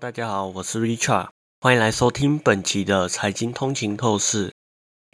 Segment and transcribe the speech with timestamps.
[0.00, 1.28] 大家好，我是 Richard，
[1.60, 4.50] 欢迎来收听本期的财经通勤透视。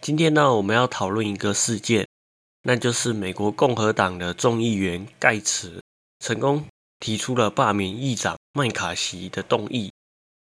[0.01, 2.07] 今天呢，我们要讨论一个事件，
[2.62, 5.83] 那就是美国共和党的众议员盖茨
[6.21, 6.64] 成功
[7.01, 9.91] 提出了罢免议长麦卡锡的动议，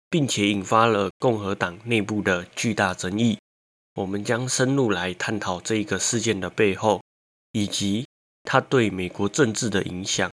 [0.08, 3.36] 并且引发了共和党内部的巨大争议。
[3.96, 7.02] 我们将深入来探讨这一个事件的背后，
[7.50, 8.06] 以及
[8.44, 10.30] 它对美国政治的影响。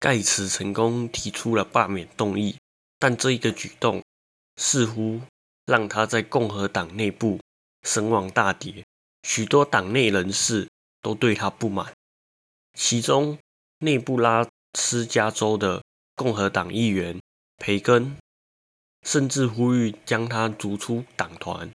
[0.00, 2.56] 盖茨成功提出了罢免动议。
[3.02, 4.00] 但这一个举动
[4.58, 5.20] 似乎
[5.66, 7.40] 让他在共和党内部
[7.82, 8.84] 声望大跌，
[9.24, 10.68] 许多党内人士
[11.00, 11.92] 都对他不满。
[12.78, 13.36] 其中，
[13.80, 14.46] 内布拉
[14.78, 15.82] 斯加州的
[16.14, 17.18] 共和党议员
[17.56, 18.16] 培根
[19.04, 21.68] 甚至呼吁将他逐出党团，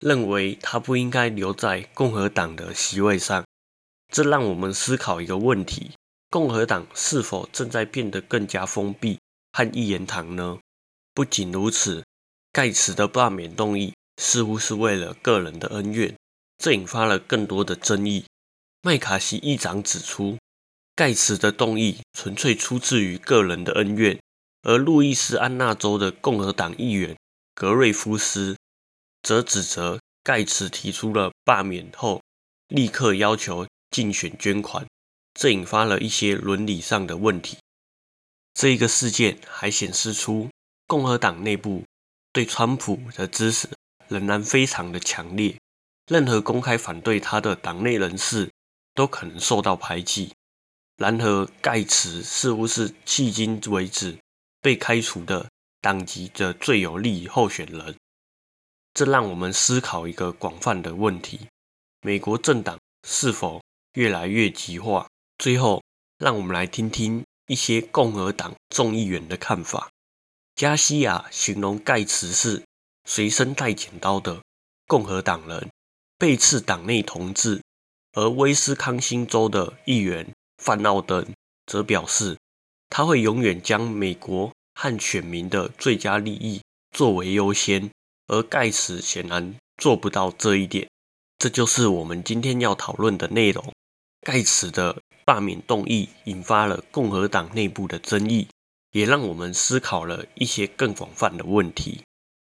[0.00, 3.44] 认为他不应该留在共和党的席位上。
[4.12, 5.92] 这让我们思考一个问题：
[6.30, 9.20] 共和党是否正在变得更加封闭
[9.52, 10.58] 和一言堂呢？
[11.14, 12.04] 不仅如此，
[12.52, 16.12] 盖茨的罢免动议似乎是为了个人的恩怨，
[16.58, 18.24] 这引发了更多的争议。
[18.82, 20.36] 麦卡锡议长指出，
[20.96, 24.20] 盖茨的动议纯粹出自于个人的恩怨，
[24.62, 27.16] 而路易斯安那州的共和党议员
[27.54, 28.56] 格瑞夫斯
[29.22, 32.20] 则指责盖茨提出了罢免后
[32.66, 34.84] 立刻要求竞选捐款，
[35.32, 37.58] 这引发了一些伦理上的问题。
[38.52, 40.50] 这一个事件还显示出。
[40.86, 41.84] 共和党内部
[42.32, 43.68] 对川普的支持
[44.08, 45.58] 仍然非常的强烈，
[46.06, 48.50] 任何公开反对他的党内人士
[48.94, 50.32] 都可能受到排挤。
[50.96, 54.16] 然而，盖茨似乎是迄今为止
[54.60, 55.48] 被开除的
[55.80, 57.96] 党籍的最有利候选人，
[58.92, 61.48] 这让我们思考一个广泛的问题：
[62.02, 63.60] 美国政党是否
[63.94, 65.08] 越来越极化？
[65.38, 65.82] 最后，
[66.18, 69.90] 让我们来听听一些共和党众议员的看法。
[70.54, 72.62] 加西亚形容盖茨是
[73.04, 74.40] 随身带剪刀的
[74.86, 75.68] 共和党人，
[76.16, 77.60] 背刺党内同志；
[78.12, 81.26] 而威斯康星州的议员范奥登
[81.66, 82.38] 则表示，
[82.88, 86.62] 他会永远将美国和选民的最佳利益
[86.92, 87.90] 作为优先。
[88.26, 90.88] 而盖茨显然做不到这一点，
[91.36, 93.70] 这就是我们今天要讨论的内容。
[94.22, 98.48] 盖茨的罢免动议引发了共和党内部的争议。
[98.94, 102.02] 也让我们思考了一些更广泛的问题。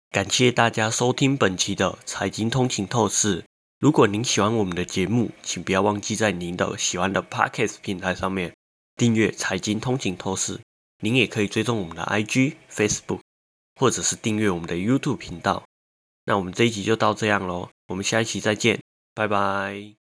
[0.09, 3.45] 感谢大家收听本期的财经通勤透视。
[3.79, 8.55] 如果您喜欢我们的节目，请不要忘记在您的喜欢的 Podcast 平台上面
[8.95, 10.59] 订阅财经通勤透视。
[11.01, 13.19] 您也可以追踪我们的 IG、Facebook，
[13.75, 15.63] 或者是订阅我们的 YouTube 频道。
[16.25, 18.81] 那我们这一集就到这样喽，我们下一期再见，
[19.13, 19.98] 拜拜。